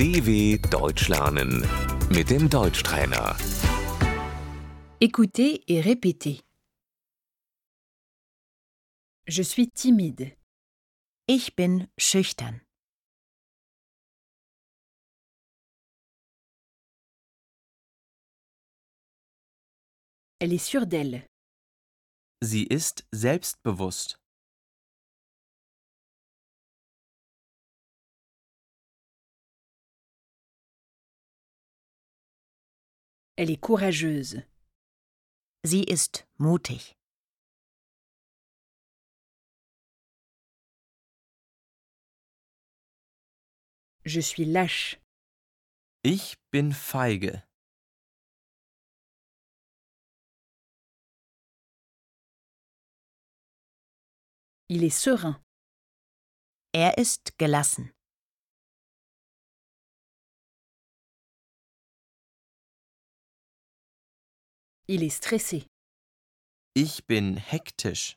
DW 0.00 0.56
Deutsch 0.70 1.08
lernen 1.08 1.60
mit 2.08 2.30
dem 2.30 2.48
Deutschtrainer. 2.48 3.36
Écoutez 4.98 5.62
et 5.68 5.82
répétez. 5.82 6.40
Je 9.26 9.42
suis 9.42 9.68
timide. 9.70 10.34
Ich 11.28 11.54
bin 11.54 11.86
schüchtern. 11.98 12.62
Elle 20.38 20.54
est 20.54 20.64
sûre 20.64 20.86
d'elle. 20.86 21.26
Sie 22.40 22.64
ist 22.64 23.04
selbstbewusst. 23.12 24.19
Elle 33.40 33.50
est 33.50 33.56
courageuse. 33.56 34.42
Sie 35.64 35.84
ist 35.84 36.28
mutig. 36.36 36.94
Je 44.04 44.20
suis 44.20 44.44
lâche. 44.44 45.00
Ich 46.02 46.36
bin 46.52 46.70
feige. 46.72 47.42
Il 54.68 54.84
est 54.84 54.90
serein. 54.90 55.42
Er 56.74 56.98
ist 56.98 57.38
gelassen. 57.38 57.90
Il 64.92 65.04
est 65.04 65.08
stressé. 65.08 65.68
Ich 66.74 67.06
bin 67.06 67.36
hektisch. 67.36 68.16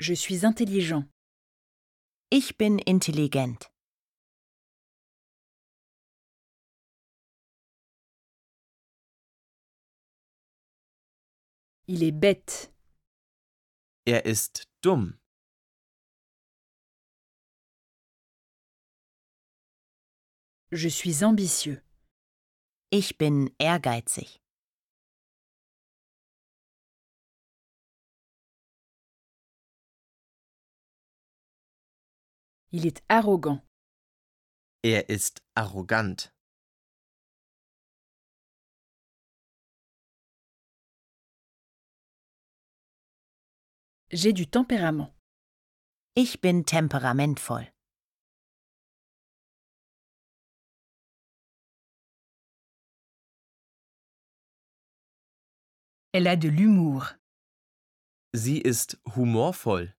Je 0.00 0.12
suis 0.12 0.44
intelligent. 0.44 1.04
Ich 2.32 2.58
bin 2.58 2.78
intelligent. 2.84 3.70
Il 11.86 12.02
est 12.02 12.10
bête. 12.10 12.72
Er 14.04 14.26
ist 14.26 14.64
dumm. 14.82 15.20
Je 20.70 20.88
suis 20.88 21.24
ambitieux. 21.24 21.80
Ich 22.90 23.16
bin 23.16 23.48
ehrgeizig. 23.58 24.38
Il 32.70 32.86
est 32.86 33.02
arrogant. 33.08 33.62
Er 34.82 35.08
ist 35.08 35.40
arrogant. 35.54 36.30
J'ai 44.10 44.34
du 44.34 44.46
tempérament. 44.46 45.14
Ich 46.14 46.42
bin 46.42 46.64
temperamentvoll. 46.64 47.72
Elle 56.12 56.26
a 56.26 56.36
de 56.36 56.48
l'humour. 56.48 57.14
Sie 58.32 58.58
ist 58.58 58.98
humorvoll. 59.14 59.94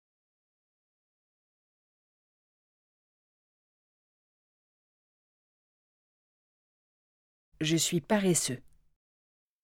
Je 7.61 7.75
suis 7.75 8.01
paresseux. 8.01 8.61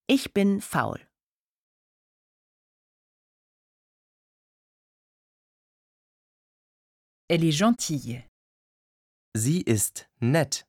Ich 0.07 0.33
bin 0.33 0.59
faul. 0.59 0.99
Elle 7.27 7.43
est 7.43 7.51
gentille. 7.51 8.23
Sie 9.33 9.61
ist 9.61 10.07
nett. 10.21 10.67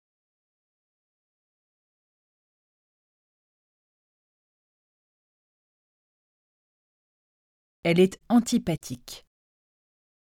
Elle 7.89 8.01
est 8.01 8.19
antipathique. 8.27 9.25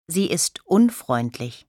Sie 0.09 0.27
ist 0.27 0.59
unfreundlich. 0.67 1.69